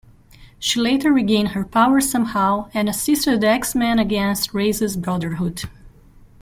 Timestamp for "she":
0.57-0.79